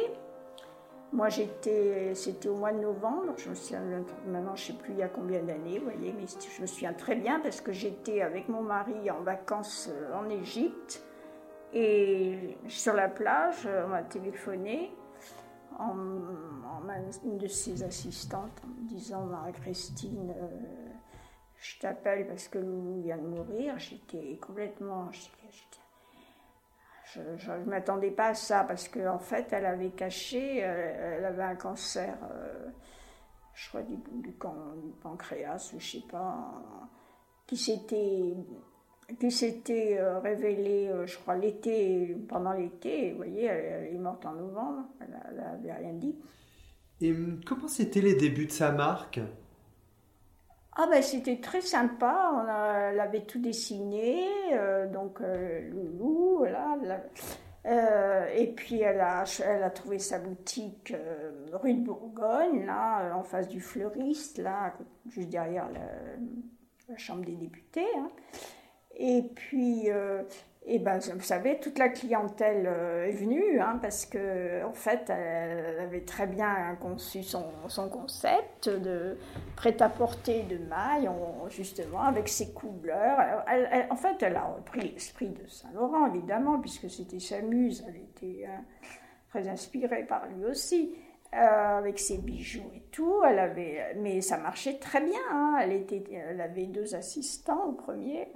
[1.16, 3.80] moi j'étais, c'était au mois de novembre, je me souviens,
[4.26, 6.66] maintenant je ne sais plus il y a combien d'années, vous voyez, mais je me
[6.66, 11.02] souviens très bien parce que j'étais avec mon mari en vacances euh, en Égypte
[11.72, 14.92] et sur la plage, on m'a téléphoné,
[15.78, 15.94] en,
[17.24, 20.86] une de ses assistantes, en me disant Marie-Christine, euh,
[21.56, 23.78] je t'appelle parce que Loulou vient de mourir.
[23.78, 25.10] J'étais complètement.
[27.38, 31.24] Je ne m'attendais pas à ça parce qu'en en fait, elle avait caché, euh, elle,
[31.24, 32.68] avait un cancer, euh,
[33.54, 34.32] je crois, du, du,
[35.02, 36.52] pancréas, ou je sais pas,
[37.46, 38.34] qui s'était
[39.20, 43.12] qui s'était euh, révélée, euh, je crois, l'été, pendant l'été.
[43.12, 46.16] Vous voyez, elle, est morte en novembre, elle n'avait rien dit.
[47.00, 49.20] Et hum, comment c'était les débuts de sa marque?
[50.76, 52.44] Ah ben c'était très sympa,
[52.92, 56.76] elle avait tout dessiné, euh, donc Loulou, voilà.
[58.34, 59.24] et puis elle a,
[59.70, 60.94] trouvé sa boutique
[61.52, 64.42] rue de Bourgogne, là, en face du fleuriste,
[65.08, 67.86] juste derrière la, chambre des députés.
[67.98, 68.10] Hein.
[68.96, 70.22] Et puis, euh,
[70.68, 72.66] Et ben, vous savez, toute la clientèle
[73.06, 78.68] est venue, hein, parce que en fait, elle avait très bien conçu son, son concept
[78.68, 79.16] de
[79.54, 81.08] prêt-à-porter de maille,
[81.50, 83.44] justement, avec ses couleurs.
[83.90, 88.48] en fait, elle a repris l'esprit de Saint-Laurent, évidemment, puisque c'était sa muse, elle était
[89.30, 90.96] très inspirée par lui aussi.
[91.34, 93.20] Euh, avec ses bijoux et tout.
[93.28, 95.20] Elle avait, mais ça marchait très bien.
[95.30, 95.58] Hein.
[95.60, 98.28] Elle, était, elle avait deux assistants au premier.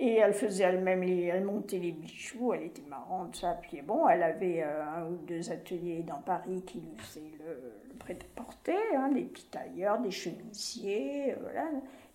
[0.00, 3.58] Et elle faisait elle-même, elle montait les bijoux, elle était marrante, ça.
[3.60, 7.96] Puis bon, elle avait euh, un ou deux ateliers dans Paris qui lui faisaient le,
[7.98, 11.62] prêt-à-porter, hein, des petits tailleurs, des chemisiers, euh.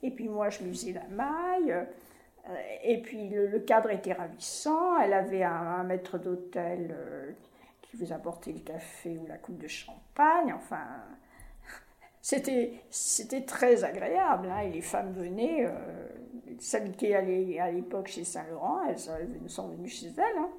[0.01, 1.75] Et puis moi, je lui faisais la maille.
[2.83, 4.99] et puis le, cadre était ravissant.
[4.99, 6.95] Elle avait un, maître d'hôtel
[7.81, 10.53] qui vous apportait le café ou la coupe de champagne.
[10.53, 10.85] Enfin,
[12.21, 14.49] c'était, c'était très agréable.
[14.49, 16.07] Hein, et les femmes venaient, euh,
[16.59, 18.99] celles qui allaient à l'époque chez Saint-Laurent, elles,
[19.49, 20.37] sont venues chez elles.
[20.37, 20.49] Hein.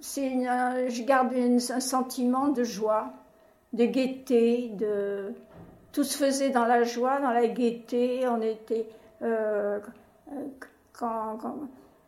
[0.00, 3.12] C'est je garde un sentiment de joie,
[3.72, 5.34] de gaieté, de
[5.92, 8.26] tout se faisait dans la joie, dans la gaieté.
[8.26, 8.88] On était
[9.22, 9.78] euh,
[10.92, 11.56] quand, quand,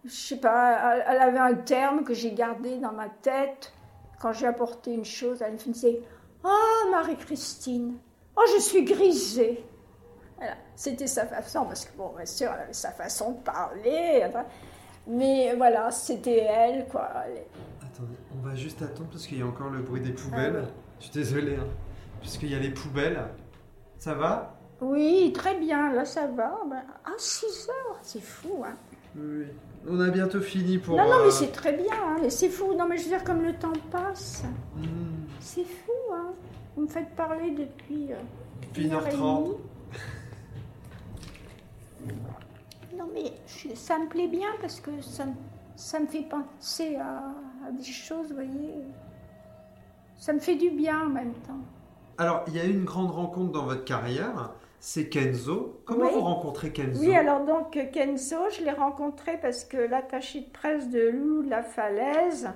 [0.04, 3.72] je sais pas, elle avait un terme que j'ai gardé dans ma tête
[4.20, 6.00] quand j'ai apporté une chose, elle me disait
[6.44, 7.96] Oh, Marie-Christine,
[8.36, 9.64] oh, je suis grisée.
[10.74, 14.28] C'était sa façon, parce que, bon, bien sûr, elle avait sa façon de parler.
[15.06, 17.08] mais voilà, c'était elle, quoi.
[17.82, 20.64] Attendez, on va juste attendre parce qu'il y a encore le bruit des poubelles.
[20.66, 21.66] Ah je suis désolée, hein.
[22.20, 23.22] puisqu'il y a les poubelles.
[23.98, 24.56] Ça va?
[24.80, 26.60] Oui, très bien, là ça va.
[26.68, 28.74] Ben, ah, 6 heures, c'est fou, hein.
[29.16, 29.46] Oui.
[29.88, 30.96] On a bientôt fini pour.
[30.96, 31.94] Non, non, mais euh, c'est très bien.
[31.94, 32.28] Hein.
[32.28, 32.74] C'est fou.
[32.74, 34.42] Non, mais je veux dire, comme le temps passe.
[34.74, 35.26] Hmm.
[35.40, 36.32] C'est fou, hein.
[36.74, 38.12] Vous me faites parler depuis.
[38.12, 38.16] Euh,
[38.62, 39.56] depuis 1h30.
[42.96, 43.32] non, mais
[43.74, 45.24] ça me plaît bien parce que ça,
[45.76, 47.18] ça me fait penser à,
[47.66, 48.74] à des choses, vous voyez.
[50.16, 51.60] Ça me fait du bien en même temps.
[52.18, 55.80] Alors, il y a eu une grande rencontre dans votre carrière c'est Kenzo.
[55.84, 57.00] Comment vous rencontrez Kenzo?
[57.00, 61.50] Oui, alors donc Kenzo, je l'ai rencontré parce que l'attaché de presse de Loulou de
[61.50, 62.50] la Falaise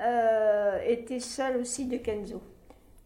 [0.00, 2.42] euh, était celle aussi de Kenzo.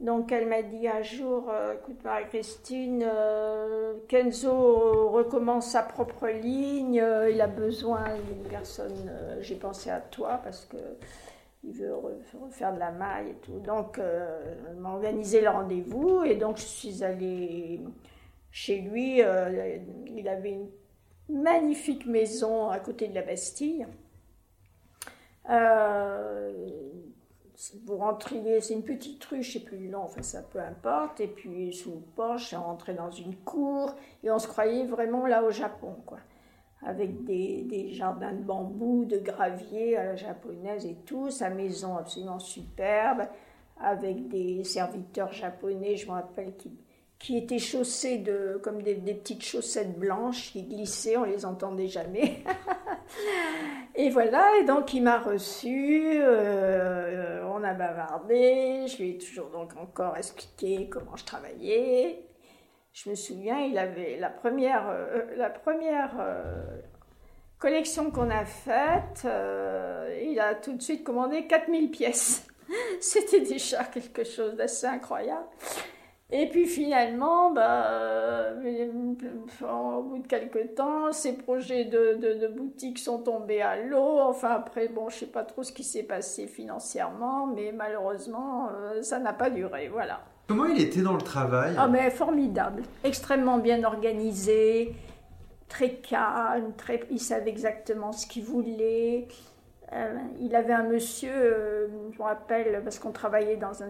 [0.01, 7.05] Donc elle m'a dit un jour, euh, écoute Marie-Christine, euh, Kenzo recommence sa propre ligne,
[7.31, 10.79] il a besoin d'une personne, j'ai pensé à toi parce que
[11.63, 13.61] il veut refaire de la maille et tout.
[13.61, 17.83] Donc elle m'a organisé le rendez-vous et donc je suis allée
[18.51, 20.71] chez lui, euh, il avait une
[21.29, 23.87] magnifique maison à côté de la Bastille.
[25.49, 26.53] Euh,
[27.85, 31.21] vous rentriez, c'est une petite rue, je sais plus le nom, enfin ça peu importe,
[31.21, 35.27] et puis sous le porche, on rentrait dans une cour, et on se croyait vraiment
[35.27, 36.19] là au Japon, quoi.
[36.83, 41.97] Avec des, des jardins de bambou, de gravier à la japonaise et tout, sa maison
[41.99, 43.29] absolument superbe,
[43.79, 46.73] avec des serviteurs japonais, je me rappelle, qui,
[47.21, 52.43] qui étaient chaussés de, comme des, petites chaussettes blanches qui glissaient, on les entendait jamais.
[53.95, 59.51] et voilà, et donc il m'a reçu, euh, on a bavardé, je lui ai toujours
[59.51, 62.25] donc encore expliqué comment je travaillais.
[62.95, 66.65] Je me souviens, il avait la première, euh, la première euh,
[67.59, 69.29] collection qu'on a faite,
[70.25, 72.47] il a tout de suite commandé 4000 pièces.
[73.01, 75.45] C'était déjà quelque chose d'assez incroyable.
[76.33, 78.55] Et puis finalement, bah, euh,
[79.63, 84.21] au bout de quelques temps, ces projets de, de, boutique sont tombés à l'eau.
[84.21, 89.03] Enfin, après, bon, je sais pas trop ce qui s'est passé financièrement, mais malheureusement, euh,
[89.03, 89.89] ça n'a pas duré.
[89.89, 90.21] Voilà.
[90.47, 91.75] Comment il était dans le travail?
[91.77, 92.83] Ah, mais formidable.
[93.03, 94.95] Extrêmement bien organisé,
[95.69, 97.01] très calme, très...
[97.11, 99.27] il savait exactement ce qu'il voulait.
[99.93, 103.89] Euh, il avait un monsieur, euh, je me rappelle, parce qu'on travaillait dans un,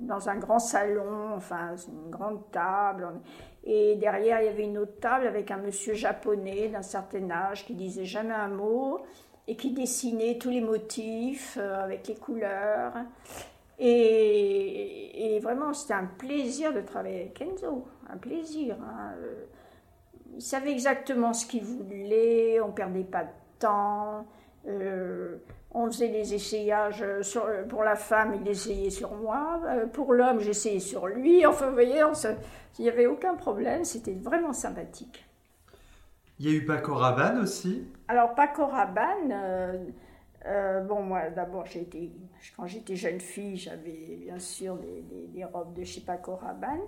[0.00, 3.06] dans un grand salon, enfin une grande table,
[3.64, 7.66] et derrière il y avait une autre table avec un monsieur japonais d'un certain âge
[7.66, 9.00] qui disait jamais un mot
[9.46, 12.94] et qui dessinait tous les motifs euh, avec les couleurs.
[13.78, 18.76] Et, vraiment, c'était un plaisir de travailler avec Kenzo, un plaisir.
[18.80, 19.12] Hein.
[20.34, 24.26] Il savait exactement ce qu'il voulait, on perdait pas de temps.
[24.66, 25.36] Euh,
[25.70, 29.60] on faisait des essayages sur, pour la femme, il essayait sur moi.
[29.66, 31.44] Euh, pour l'homme, j'essayais sur lui.
[31.44, 32.02] Enfin, vous voyez,
[32.78, 33.84] il n'y avait aucun problème.
[33.84, 35.24] C'était vraiment sympathique.
[36.38, 39.32] Il y a eu Paco Rabanne aussi Alors, Paco Rabanne,
[40.46, 41.64] euh, bon, moi, d'abord,
[42.56, 46.82] quand j'étais jeune fille, j'avais bien sûr des, robes de chez Paco Rabanne.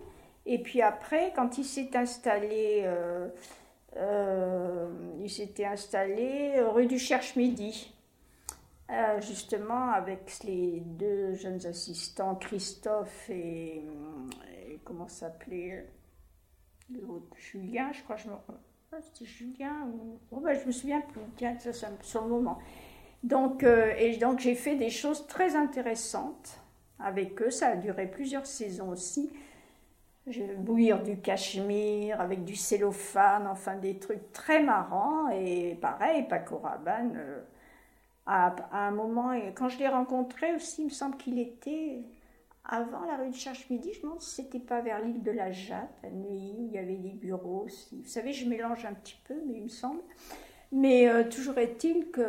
[0.46, 3.28] Et puis après, quand il s'est installé euh,
[3.96, 7.92] ils s'étaient installés rue du Cherche-Midi.
[8.90, 13.82] Euh, justement, avec les deux jeunes assistants, Christophe et,
[14.66, 15.86] et comment s'appelait
[16.90, 18.34] l'autre Julien, je crois, je me
[18.90, 22.30] ah, c'était Julien ou oh, ben, je me souviens plus, tiens, ça, ça sur le
[22.30, 22.58] moment.
[23.22, 26.58] Donc, euh, et donc j'ai fait des choses très intéressantes
[26.98, 27.50] avec eux.
[27.50, 29.30] Ça a duré plusieurs saisons aussi.
[30.30, 35.28] Je bouillir du cachemire avec du cellophane, enfin des trucs très marrants.
[35.30, 37.40] Et pareil, Paco Rabanne, euh,
[38.26, 42.02] à, un moment, quand je l'ai rencontré aussi, il me semble qu'il était
[42.68, 45.50] avant la rue de Cherche-Midi, je me demande si c'était pas vers l'île de la
[45.52, 48.02] Jatte, à où il y avait des bureaux aussi.
[48.02, 50.02] Vous savez, je mélange un petit peu, mais il me semble.
[50.70, 52.22] Mais euh, toujours est-il que.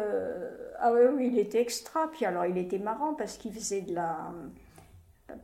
[0.79, 2.09] Ah oui, oui, il était extra.
[2.09, 4.33] Puis alors, il était marrant parce qu'il faisait de la.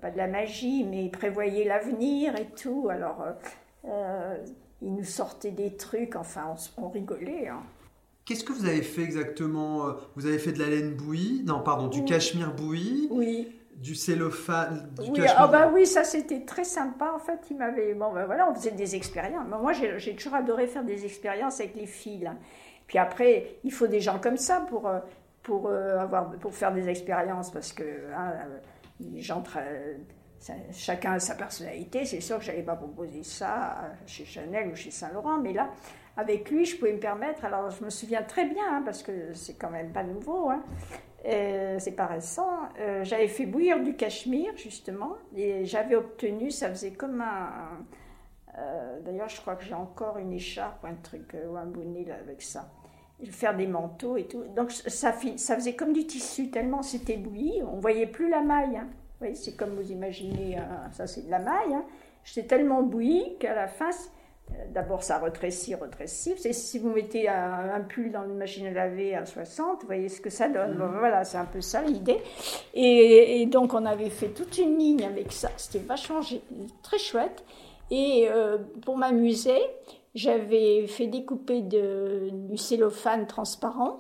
[0.02, 2.88] Pas de la magie, mais il prévoyait l'avenir et tout.
[2.90, 3.32] Alors, euh,
[3.90, 4.38] euh
[4.82, 7.48] il nous sortait des trucs, enfin, on, on rigolait.
[7.48, 7.64] Hein.
[8.26, 11.44] Qu'est-ce que vous avez fait exactement Vous avez fait de la laine bouillie?
[11.46, 13.08] Non, pardon, du cachemire bouilli?
[13.10, 17.12] Oui du cellophane, du oui, ah bah oui, ça c'était très sympa.
[17.14, 17.94] En fait, il m'avait.
[17.94, 19.46] Bon, ben voilà, on faisait des expériences.
[19.48, 22.32] Moi, j'ai toujours adoré faire des expériences avec les filles.
[22.88, 25.00] Puis après, il faut des gens comme ça pour, euh,
[25.44, 27.84] pour, euh, avoir, pour faire des expériences parce que
[28.16, 28.34] hein,
[29.02, 29.98] euh,
[30.72, 32.06] chacun a sa personnalité.
[32.06, 35.72] C'est sûr que je n'allais pas proposer ça chez Chanel ou chez Saint-Laurent, mais là,
[36.18, 37.46] avec lui, je pouvais me permettre.
[37.46, 40.50] Alors, je me souviens très bien, hein, parce que c'est quand même pas nouveau.
[40.50, 40.64] Hein,
[41.26, 46.70] euh, c'est pas récent, euh, j'avais fait bouillir du cachemire justement et j'avais obtenu, ça
[46.70, 47.80] faisait comme un.
[49.04, 52.72] D'ailleurs, je crois que j'ai encore une écharpe un truc ou un bonnet avec ça.
[53.32, 54.44] Faire des manteaux et tout.
[54.56, 58.78] Donc ça, ça faisait comme du tissu tellement c'était bouilli, on voyait plus la maille.
[58.78, 58.88] Hein.
[58.88, 60.58] Vous voyez, c'est comme vous imaginez,
[60.92, 61.74] ça c'est de la maille.
[61.74, 61.86] Hein.
[62.26, 63.92] J'étais tellement bouilli qu'à la fin,
[64.74, 66.36] D'abord, ça retrécit, retrécit.
[66.38, 70.10] C'est si vous mettez un, pull dans une machine à laver à 60, vous voyez
[70.10, 70.78] ce que ça donne.
[70.78, 70.98] Mhm.
[71.00, 72.22] voilà, c'est un peu ça l'idée.
[72.74, 75.50] Et, donc, on avait fait toute une ligne avec ça.
[75.58, 76.20] C'était vachement
[76.84, 77.44] très chouette.
[77.90, 79.60] Et euh, pour m'amuser,
[80.16, 84.00] j'avais fait découper du cellophane transparent.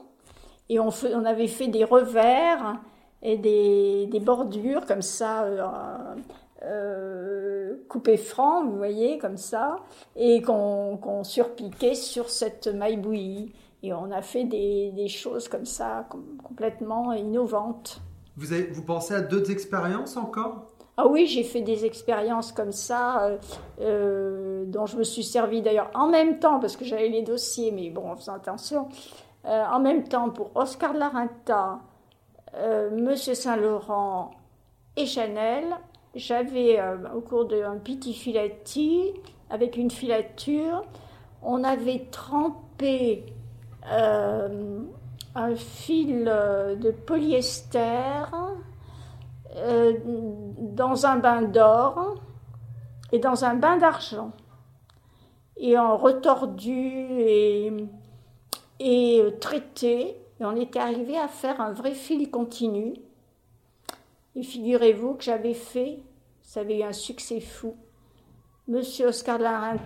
[0.69, 0.89] Et on,
[1.25, 2.79] avait fait des revers
[3.21, 5.43] et des, bordures comme ça.
[5.43, 6.15] Euh,
[6.63, 9.77] euh, coupé franc, vous voyez, comme ça,
[10.15, 13.53] et qu'on surpiquait sur cette maille bouillie.
[13.83, 16.07] Et on a fait des, choses comme ça,
[16.43, 18.01] complètement innovantes.
[18.37, 20.74] Vous pensez à d'autres expériences encore?
[20.97, 23.37] Ah oui, j'ai fait des expériences comme ça, euh,
[23.81, 27.71] euh, dont je me suis servi d'ailleurs en même temps, parce que j'avais les dossiers,
[27.71, 28.87] mais bon, en attention,
[29.43, 31.79] en même temps pour Oscar de la Renta,
[32.91, 34.31] Monsieur Saint-Laurent
[34.95, 35.65] et Chanel,
[36.15, 39.11] j'avais euh, au cours d'un petit filati,
[39.49, 40.85] avec une filature,
[41.43, 43.25] on avait trempé
[43.91, 44.79] euh,
[45.35, 48.23] un fil euh, de polyester
[49.55, 52.15] dans un bain d'or
[53.11, 54.31] et dans un bain d'argent.
[55.57, 57.71] Et en retordu et,
[58.79, 62.95] et traité, et on était arrivé à faire un vrai fil continu
[64.35, 65.99] et figurez-vous que j'avais fait,
[66.41, 67.75] ça avait eu un succès fou.
[68.67, 69.77] Monsieur Oscar de la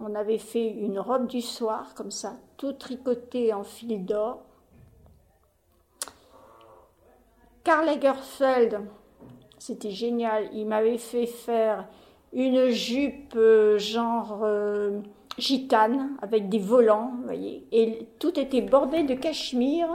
[0.00, 4.42] on avait fait une robe du soir, comme ça, tout tricoté en fil d'or.
[7.62, 8.80] Karl Lagerfeld,
[9.62, 11.86] c'était génial, il m'avait fait faire
[12.32, 14.98] une jupe euh, genre euh,
[15.38, 19.94] gitane avec des volants, vous voyez, et tout était bordé de cachemire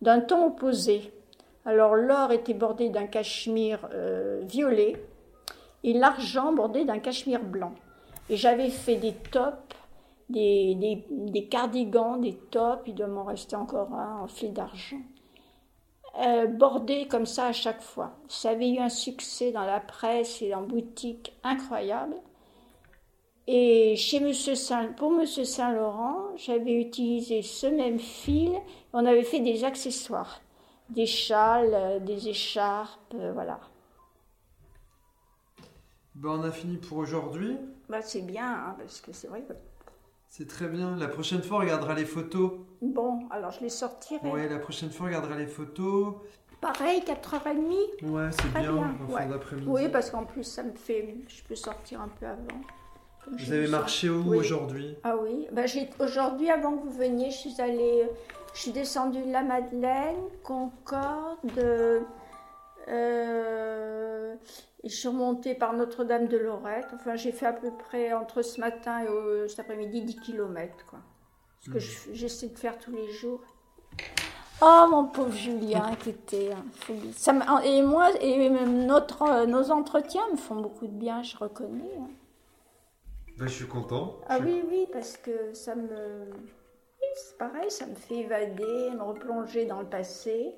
[0.00, 1.12] d'un ton opposé.
[1.64, 4.94] Alors l'or était bordé d'un cachemire euh, violet
[5.82, 7.72] et l'argent bordé d'un cachemire blanc.
[8.28, 9.56] Et j'avais fait des tops,
[10.28, 15.00] des, cardigans, des tops, il doit m'en rester encore un en fil d'argent,
[16.18, 18.12] euh, bordés comme ça à chaque fois.
[18.28, 22.16] Ça avait eu un succès dans la presse et en boutique incroyable.
[23.46, 28.52] Et chez Monsieur Saint, pour Monsieur Saint-Laurent, j'avais utilisé ce même fil.
[28.92, 30.40] On avait fait des accessoires
[30.90, 33.60] des châles, euh, des écharpes, euh, voilà.
[36.14, 37.56] Ben, on a fini pour aujourd'hui.
[37.88, 39.52] Bah, c'est bien, hein, parce que c'est vrai que...
[40.30, 40.96] C'est très bien.
[40.96, 42.52] La prochaine fois, on regardera les photos.
[42.80, 44.30] Bon, alors je les sortirai.
[44.30, 46.14] Ouais, la prochaine fois, on regardera les photos.
[46.60, 49.66] Pareil, 4h30 Ouais, c'est bien, bien, en fin d'après-midi.
[49.68, 51.16] Oui, parce qu'en plus, ça me fait...
[51.26, 52.60] Je peux sortir un peu avant.
[53.26, 54.96] Vous avez marché où aujourd'hui?
[55.02, 55.62] Ah oui, bah,
[55.98, 58.08] aujourd'hui, avant que vous veniez, je suis allée
[58.54, 61.60] je suis descendue de la Madeleine, Concorde,
[62.88, 64.34] euh,
[64.82, 66.86] et je suis remontée par Notre-Dame de Lorette.
[66.94, 70.86] Enfin, j'ai fait à peu près entre ce matin et cet après-midi 10 km.
[70.88, 71.00] Quoi.
[71.60, 73.42] Ce que je- j'essaie de faire tous les jours.
[74.62, 76.50] Oh, mon pauvre Julien, qui était.
[77.16, 81.22] Ça me- et moi, et même notre, euh, nos entretiens me font beaucoup de bien,
[81.22, 81.90] je reconnais.
[81.98, 82.08] hein.
[83.38, 84.16] Ben, je suis content.
[84.28, 85.88] Ah oui, oui, parce que ça me...
[86.30, 90.54] oui, c'est pareil, ça me fait évader, me replonger dans le passé.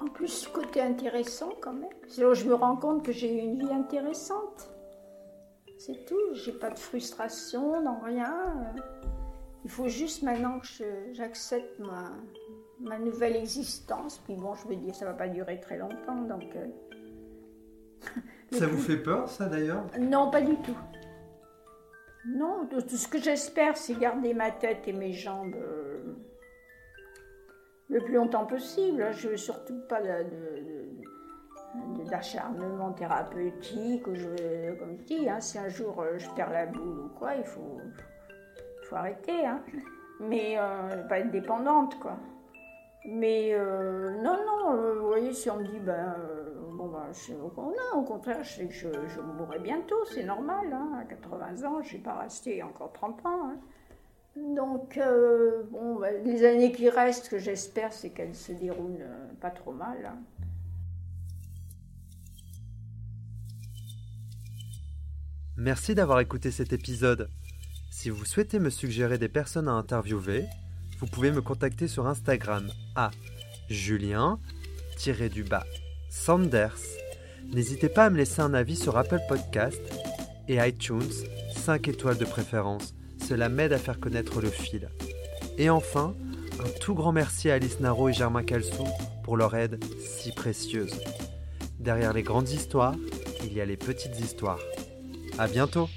[0.00, 1.90] En plus, ce côté intéressant quand même.
[2.06, 4.70] C'est là où je me rends compte que j'ai eu une vie intéressante.
[5.78, 8.74] C'est tout, j'ai pas de frustration, non rien.
[9.64, 12.12] Il faut juste maintenant que j'accepte ma,
[12.80, 14.18] ma nouvelle existence.
[14.18, 16.54] Puis bon, je me dis, ça va pas durer très longtemps, donc...
[16.56, 16.66] euh,
[18.52, 19.84] Ça vous fait peur, ça d'ailleurs?
[20.00, 20.76] Non, pas du tout.
[22.26, 26.14] Non, tout tout ce que j'espère, c'est garder ma tête et mes jambes euh,
[27.88, 29.08] le plus longtemps possible.
[29.12, 30.00] Je veux surtout pas
[32.10, 34.04] d'acharnement thérapeutique.
[34.04, 37.44] Comme je dis, hein, si un jour euh, je perds la boule ou quoi, il
[37.44, 37.80] faut,
[38.92, 39.46] arrêter.
[39.46, 39.62] Hein.
[40.20, 42.16] Mais euh, pas être dépendante, quoi.
[43.04, 46.14] Mais euh, non, non, euh, vous voyez, si on me dit, ben,
[46.72, 51.04] bon, ben, je, non, au contraire, je sais je, mourrai bientôt, c'est normal, hein, à
[51.04, 53.52] 80 ans, je vais pas rester encore 30 ans.
[54.56, 59.28] Donc, euh, bon, ben, les années qui restent, que j'espère, c'est qu'elles se déroulent euh,
[59.40, 59.96] pas trop mal.
[60.04, 60.18] hein.
[65.56, 67.30] Merci d'avoir écouté cet épisode.
[67.90, 70.46] Si vous souhaitez me suggérer des personnes à interviewer,
[71.00, 73.10] vous pouvez me contacter sur Instagram à
[73.68, 75.64] julien-du-bas
[76.10, 76.78] Sanders.
[77.52, 79.80] N'hésitez pas à me laisser un avis sur Apple Podcast
[80.46, 81.10] et iTunes,
[81.56, 82.94] 5 étoiles de préférence.
[83.28, 84.88] Cela m'aide à faire connaître le fil.
[85.58, 86.14] Et enfin,
[86.64, 88.86] un tout grand merci à Alice Naro et Germain Calsou
[89.22, 90.98] pour leur aide si précieuse.
[91.78, 92.94] Derrière les grandes histoires,
[93.44, 94.60] il y a les petites histoires.
[95.36, 95.90] À bientôt